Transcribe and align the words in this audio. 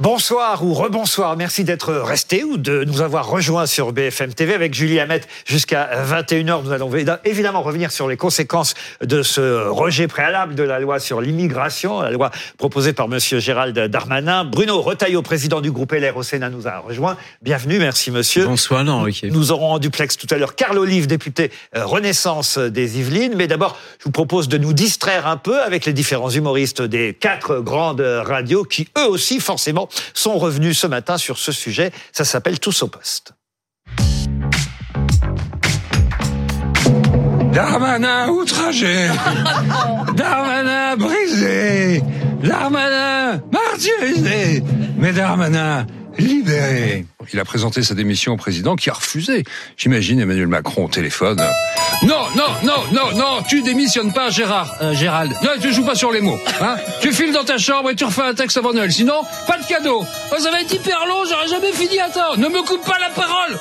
Bonsoir 0.00 0.64
ou 0.64 0.74
rebonsoir. 0.74 1.36
Merci 1.36 1.64
d'être 1.64 1.92
resté 1.92 2.44
ou 2.44 2.56
de 2.56 2.84
nous 2.84 3.00
avoir 3.00 3.28
rejoints 3.28 3.66
sur 3.66 3.92
BFM 3.92 4.32
TV 4.32 4.54
avec 4.54 4.72
Julie 4.72 5.00
Hamet 5.00 5.22
jusqu'à 5.44 6.04
21h. 6.04 6.62
Nous 6.62 6.70
allons 6.70 6.88
évidemment 7.24 7.62
revenir 7.62 7.90
sur 7.90 8.06
les 8.06 8.16
conséquences 8.16 8.74
de 9.02 9.24
ce 9.24 9.66
rejet 9.66 10.06
préalable 10.06 10.54
de 10.54 10.62
la 10.62 10.78
loi 10.78 11.00
sur 11.00 11.20
l'immigration, 11.20 12.00
la 12.00 12.12
loi 12.12 12.30
proposée 12.58 12.92
par 12.92 13.08
monsieur 13.08 13.40
Gérald 13.40 13.76
Darmanin. 13.76 14.44
Bruno 14.44 14.80
Retailleau, 14.80 15.22
président 15.22 15.60
du 15.60 15.72
groupe 15.72 15.90
LR 15.90 16.16
au 16.16 16.22
Sénat, 16.22 16.50
nous 16.50 16.68
a 16.68 16.78
rejoint. 16.78 17.16
Bienvenue, 17.42 17.80
merci 17.80 18.12
monsieur. 18.12 18.44
Bonsoir, 18.44 18.84
non, 18.84 19.04
Nous 19.24 19.50
aurons 19.50 19.72
en 19.72 19.78
duplex 19.80 20.16
tout 20.16 20.28
à 20.30 20.36
l'heure 20.36 20.54
Carl 20.54 20.78
Olive, 20.78 21.08
député 21.08 21.50
euh, 21.74 21.84
Renaissance 21.84 22.56
des 22.56 23.00
Yvelines. 23.00 23.34
Mais 23.34 23.48
d'abord, 23.48 23.76
je 23.98 24.04
vous 24.04 24.12
propose 24.12 24.46
de 24.46 24.58
nous 24.58 24.74
distraire 24.74 25.26
un 25.26 25.38
peu 25.38 25.60
avec 25.60 25.86
les 25.86 25.92
différents 25.92 26.30
humoristes 26.30 26.82
des 26.82 27.14
quatre 27.18 27.58
grandes 27.58 28.00
radios 28.00 28.62
qui, 28.62 28.86
eux 28.96 29.08
aussi, 29.08 29.40
forcément, 29.40 29.87
sont 30.14 30.38
revenus 30.38 30.78
ce 30.78 30.86
matin 30.86 31.18
sur 31.18 31.38
ce 31.38 31.52
sujet. 31.52 31.92
Ça 32.12 32.24
s'appelle 32.24 32.58
Tous 32.58 32.82
au 32.82 32.88
poste. 32.88 33.32
Darmanin 37.52 38.28
outragé, 38.28 39.08
Darmanin 40.14 40.96
brisé, 40.96 42.02
Darmanin 42.42 43.42
martyrisé, 43.50 44.62
mais 44.96 45.12
Darmanin 45.12 45.86
libéré. 46.18 47.06
Il 47.32 47.40
a 47.40 47.44
présenté 47.44 47.82
sa 47.82 47.94
démission 47.94 48.34
au 48.34 48.36
président 48.36 48.76
qui 48.76 48.90
a 48.90 48.92
refusé. 48.92 49.44
J'imagine 49.76 50.20
Emmanuel 50.20 50.48
Macron 50.48 50.86
au 50.86 50.88
téléphone. 50.88 51.42
Non, 52.02 52.26
non, 52.36 52.44
non, 52.64 52.82
non, 52.92 53.16
non, 53.16 53.42
tu 53.48 53.62
démissionnes 53.62 54.12
pas, 54.12 54.30
Gérard, 54.30 54.74
euh, 54.82 54.94
Gérald. 54.94 55.32
Non, 55.42 55.50
tu 55.60 55.72
joues 55.72 55.84
pas 55.84 55.94
sur 55.94 56.12
les 56.12 56.20
mots. 56.20 56.38
Hein 56.60 56.76
tu 57.00 57.12
files 57.12 57.32
dans 57.32 57.44
ta 57.44 57.58
chambre 57.58 57.90
et 57.90 57.94
tu 57.94 58.04
refais 58.04 58.22
un 58.22 58.34
texte 58.34 58.56
avant 58.56 58.72
Noël. 58.72 58.92
Sinon, 58.92 59.22
pas 59.46 59.58
de 59.58 59.66
cadeau. 59.66 60.04
Oh, 60.32 60.36
ça 60.38 60.50
va 60.50 60.60
être 60.60 60.72
hyper 60.72 61.06
long, 61.06 61.24
j'aurais 61.28 61.48
jamais 61.48 61.72
fini. 61.72 61.98
Attends, 62.00 62.36
ne 62.36 62.48
me 62.48 62.62
coupe 62.66 62.84
pas 62.84 62.98
la 62.98 63.10
parole. 63.10 63.58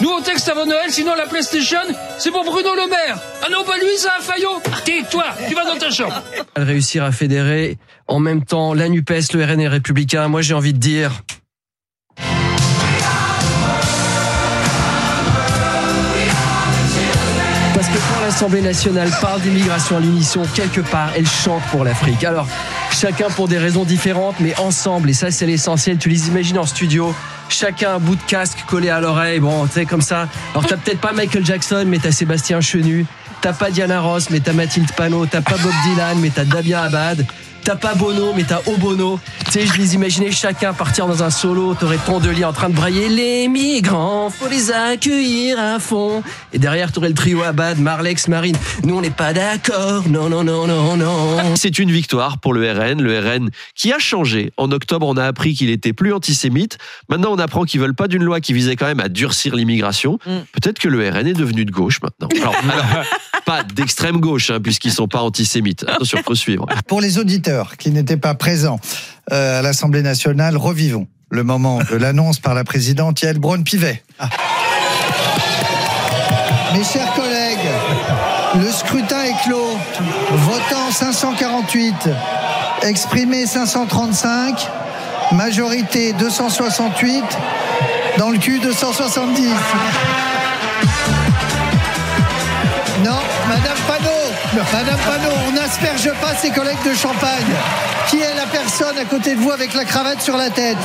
Nouveau 0.00 0.20
texte 0.22 0.48
avant 0.48 0.64
Noël, 0.64 0.90
sinon 0.90 1.14
la 1.14 1.26
PlayStation, 1.26 1.78
c'est 2.16 2.30
pour 2.30 2.42
Bruno 2.42 2.74
Le 2.74 2.88
Maire. 2.88 3.18
Ah 3.42 3.48
non, 3.50 3.64
pas 3.64 3.76
lui, 3.76 3.98
ça, 3.98 4.12
Fayot. 4.20 4.62
T'es, 4.84 5.02
toi, 5.10 5.26
tu 5.46 5.54
vas 5.54 5.64
dans 5.66 5.76
ta 5.76 5.90
chambre. 5.90 6.22
Réussir 6.56 7.04
à 7.04 7.12
fédérer 7.12 7.76
en 8.08 8.18
même 8.18 8.42
temps 8.42 8.72
la 8.72 8.88
NUPES, 8.88 9.34
le 9.34 9.44
RN 9.44 9.60
et 9.60 9.68
Républicain, 9.68 10.28
moi 10.28 10.40
j'ai 10.40 10.54
envie 10.54 10.72
de 10.72 10.78
dire, 10.78 11.22
l'Assemblée 18.30 18.62
nationale 18.62 19.10
parle 19.20 19.40
d'immigration 19.40 19.96
à 19.96 20.00
l'unisson, 20.00 20.42
quelque 20.54 20.82
part, 20.82 21.10
elle 21.16 21.26
chante 21.26 21.64
pour 21.72 21.82
l'Afrique. 21.82 22.22
Alors, 22.22 22.46
chacun 22.92 23.28
pour 23.28 23.48
des 23.48 23.58
raisons 23.58 23.82
différentes, 23.82 24.36
mais 24.38 24.56
ensemble, 24.60 25.10
et 25.10 25.14
ça 25.14 25.32
c'est 25.32 25.46
l'essentiel, 25.46 25.98
tu 25.98 26.08
les 26.08 26.28
imagines 26.28 26.56
en 26.56 26.64
studio, 26.64 27.12
chacun 27.48 27.96
un 27.96 27.98
bout 27.98 28.14
de 28.14 28.22
casque 28.28 28.58
collé 28.68 28.88
à 28.88 29.00
l'oreille, 29.00 29.40
bon, 29.40 29.66
tu 29.66 29.72
sais, 29.72 29.84
comme 29.84 30.00
ça. 30.00 30.28
Alors, 30.52 30.64
t'as 30.64 30.76
peut-être 30.76 31.00
pas 31.00 31.12
Michael 31.12 31.44
Jackson, 31.44 31.84
mais 31.88 31.98
t'as 31.98 32.12
Sébastien 32.12 32.60
Chenu. 32.60 33.04
T'as 33.40 33.52
pas 33.52 33.72
Diana 33.72 34.00
Ross, 34.00 34.30
mais 34.30 34.38
t'as 34.38 34.52
Mathilde 34.52 34.92
Panot. 34.92 35.26
T'as 35.26 35.40
pas 35.40 35.56
Bob 35.56 35.72
Dylan, 35.84 36.20
mais 36.20 36.30
t'as 36.30 36.44
Dabia 36.44 36.82
Abad. 36.82 37.26
T'as 37.70 37.76
pas 37.76 37.94
Bono, 37.94 38.32
mais 38.34 38.42
t'as 38.42 38.62
Obono. 38.66 39.20
Tu 39.44 39.52
sais, 39.52 39.64
je 39.64 39.74
les 39.74 39.94
imaginais 39.94 40.32
chacun 40.32 40.72
partir 40.72 41.06
dans 41.06 41.22
un 41.22 41.30
solo. 41.30 41.74
T'aurais 41.74 41.98
ton 41.98 42.18
de 42.18 42.28
lit 42.28 42.44
en 42.44 42.52
train 42.52 42.68
de 42.68 42.74
brailler 42.74 43.08
les 43.08 43.46
migrants, 43.46 44.28
faut 44.28 44.48
les 44.48 44.72
accueillir 44.72 45.56
à 45.60 45.78
fond. 45.78 46.24
Et 46.52 46.58
derrière, 46.58 46.90
t'aurais 46.90 47.10
le 47.10 47.14
trio 47.14 47.44
Abad, 47.44 47.78
Marlex, 47.78 48.26
Marine. 48.26 48.56
Nous, 48.82 48.96
on 48.96 49.00
n'est 49.00 49.10
pas 49.10 49.32
d'accord. 49.32 50.02
Non, 50.08 50.28
non, 50.28 50.42
non, 50.42 50.66
non, 50.66 50.96
non. 50.96 51.54
C'est 51.54 51.78
une 51.78 51.92
victoire 51.92 52.38
pour 52.38 52.54
le 52.54 52.72
RN. 52.72 53.00
Le 53.00 53.20
RN 53.20 53.50
qui 53.76 53.92
a 53.92 54.00
changé. 54.00 54.50
En 54.56 54.72
octobre, 54.72 55.06
on 55.06 55.16
a 55.16 55.24
appris 55.24 55.54
qu'il 55.54 55.70
était 55.70 55.92
plus 55.92 56.12
antisémite. 56.12 56.76
Maintenant, 57.08 57.30
on 57.30 57.38
apprend 57.38 57.62
qu'ils 57.62 57.78
veulent 57.78 57.94
pas 57.94 58.08
d'une 58.08 58.24
loi 58.24 58.40
qui 58.40 58.52
visait 58.52 58.74
quand 58.74 58.86
même 58.86 58.98
à 58.98 59.08
durcir 59.08 59.54
l'immigration. 59.54 60.18
Peut-être 60.24 60.80
que 60.80 60.88
le 60.88 61.08
RN 61.08 61.28
est 61.28 61.34
devenu 61.34 61.64
de 61.64 61.70
gauche 61.70 62.00
maintenant. 62.02 62.28
Alors, 62.36 62.56
alors, 62.64 63.04
pas 63.44 63.62
d'extrême 63.62 64.18
gauche, 64.18 64.50
hein, 64.50 64.60
puisqu'ils 64.62 64.92
sont 64.92 65.08
pas 65.08 65.22
antisémites. 65.22 65.84
Attention, 65.88 66.18
faut 66.24 66.34
suivre. 66.34 66.66
Pour 66.86 67.00
les 67.00 67.18
auditeurs 67.18 67.76
qui 67.76 67.90
n'étaient 67.90 68.16
pas 68.16 68.34
présents 68.34 68.80
euh, 69.32 69.58
à 69.58 69.62
l'Assemblée 69.62 70.02
nationale, 70.02 70.56
revivons 70.56 71.06
le 71.30 71.44
moment 71.44 71.80
de 71.90 71.96
l'annonce 71.96 72.38
par 72.40 72.54
la 72.54 72.64
présidente 72.64 73.22
Yael 73.22 73.38
Braun-Pivet. 73.38 74.02
Ah. 74.18 74.28
Mes 76.74 76.84
chers 76.84 77.12
collègues, 77.14 77.58
le 78.56 78.70
scrutin 78.70 79.22
est 79.24 79.42
clos. 79.44 79.76
Votant 80.32 80.90
548, 80.90 82.08
exprimé 82.82 83.46
535, 83.46 84.68
majorité 85.32 86.12
268, 86.12 87.24
dans 88.18 88.30
le 88.30 88.38
cul 88.38 88.58
270. 88.58 89.52
Madame 93.50 93.78
Panot, 93.88 94.64
Madame 94.72 94.98
Panot, 94.98 95.36
on 95.48 95.50
n'asperge 95.50 96.12
pas 96.20 96.36
ses 96.36 96.50
collègues 96.50 96.78
de 96.86 96.94
Champagne. 96.94 97.50
Qui 98.06 98.20
est 98.20 98.34
la 98.36 98.46
personne 98.46 98.96
à 98.96 99.04
côté 99.04 99.34
de 99.34 99.40
vous 99.40 99.50
avec 99.50 99.74
la 99.74 99.84
cravate 99.84 100.22
sur 100.22 100.36
la 100.36 100.50
tête? 100.50 100.76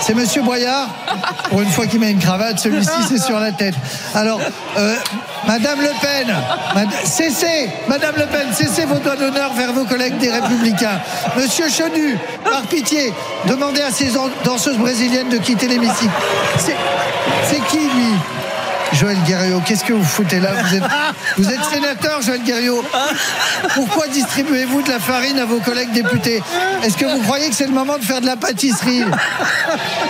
C'est 0.00 0.14
Monsieur 0.14 0.40
Boyard? 0.40 0.88
Pour 1.50 1.60
une 1.60 1.68
fois 1.68 1.86
qu'il 1.86 2.00
met 2.00 2.10
une 2.10 2.18
cravate, 2.18 2.58
celui-ci 2.58 2.90
c'est 3.06 3.18
sur 3.18 3.38
la 3.38 3.52
tête. 3.52 3.74
Alors, 4.14 4.40
euh, 4.78 4.96
Madame 5.46 5.82
Le 5.82 5.90
Pen, 6.00 6.34
cessez, 7.04 7.68
Madame 7.86 8.14
Le 8.16 8.24
Pen, 8.24 8.48
cessez 8.54 8.86
vos 8.86 8.98
doigts 8.98 9.16
d'honneur 9.16 9.52
vers 9.52 9.74
vos 9.74 9.84
collègues 9.84 10.16
des 10.16 10.30
Républicains. 10.30 11.00
Monsieur 11.36 11.68
Chenu, 11.68 12.16
par 12.42 12.62
pitié, 12.62 13.12
demandez 13.44 13.82
à 13.82 13.90
ces 13.90 14.10
danseuses 14.42 14.78
brésiliennes 14.78 15.28
de 15.28 15.36
quitter 15.36 15.68
l'hémicycle. 15.68 16.08
C'est 16.56 17.60
qui 17.68 17.78
lui? 17.78 18.14
Joël 18.92 19.16
Guerriot, 19.26 19.60
qu'est-ce 19.64 19.84
que 19.84 19.92
vous 19.92 20.04
foutez 20.04 20.40
là 20.40 20.50
vous 20.52 20.74
êtes, 20.76 20.82
vous 21.38 21.50
êtes 21.50 21.64
sénateur, 21.64 22.20
Joël 22.22 22.42
Guerriot. 22.42 22.84
Pourquoi 23.74 24.08
distribuez-vous 24.08 24.82
de 24.82 24.88
la 24.90 24.98
farine 24.98 25.38
à 25.38 25.44
vos 25.44 25.60
collègues 25.60 25.92
députés 25.92 26.42
Est-ce 26.82 26.96
que 26.96 27.06
vous 27.06 27.20
croyez 27.22 27.48
que 27.48 27.54
c'est 27.54 27.66
le 27.66 27.72
moment 27.72 27.98
de 27.98 28.04
faire 28.04 28.20
de 28.20 28.26
la 28.26 28.36
pâtisserie 28.36 29.04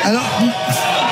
Alors, 0.05 0.25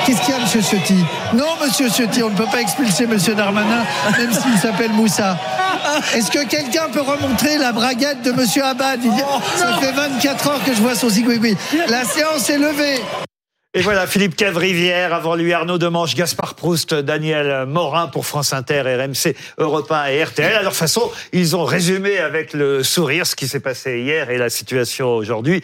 qu'est-ce 0.05 0.21
qu'il 0.21 0.33
y 0.33 0.37
a, 0.37 0.39
monsieur 0.41 0.61
Ciotti 0.61 1.05
Non, 1.33 1.45
monsieur 1.63 1.89
Ciotti, 1.89 2.23
on 2.23 2.29
ne 2.29 2.35
peut 2.35 2.47
pas 2.51 2.61
expulser 2.61 3.05
monsieur 3.07 3.35
Darmanin, 3.35 3.83
même 4.17 4.33
s'il 4.33 4.57
s'appelle 4.57 4.91
Moussa. 4.91 5.37
Est-ce 6.15 6.31
que 6.31 6.43
quelqu'un 6.45 6.89
peut 6.91 7.01
remontrer 7.01 7.57
la 7.57 7.71
braguette 7.71 8.21
de 8.23 8.31
monsieur 8.31 8.63
Abad 8.63 8.99
Ça 9.55 9.77
fait 9.79 9.91
24 9.91 10.47
heures 10.47 10.63
que 10.63 10.73
je 10.73 10.81
vois 10.81 10.95
son 10.95 11.09
zigouigoui. 11.09 11.55
La 11.87 12.03
séance 12.03 12.49
est 12.49 12.57
levée. 12.57 13.01
Et 13.75 13.81
voilà, 13.81 14.07
Philippe 14.07 14.35
Cavrivière, 14.35 15.13
avant 15.13 15.35
lui 15.35 15.53
Arnaud 15.53 15.77
Demange, 15.77 16.15
Gaspard 16.15 16.55
Proust, 16.55 16.95
Daniel 16.95 17.67
Morin 17.67 18.07
pour 18.07 18.25
France 18.25 18.51
Inter, 18.51 18.81
RMC, 18.81 19.35
Europe 19.59 19.91
1 19.91 20.07
et 20.07 20.23
RTL. 20.23 20.55
À 20.55 20.63
leur 20.63 20.75
façon, 20.75 21.11
ils 21.33 21.55
ont 21.55 21.65
résumé 21.65 22.17
avec 22.17 22.53
le 22.53 22.81
sourire 22.81 23.27
ce 23.27 23.35
qui 23.35 23.47
s'est 23.47 23.59
passé 23.59 23.99
hier 23.99 24.31
et 24.31 24.39
la 24.39 24.49
situation 24.49 25.09
aujourd'hui. 25.09 25.61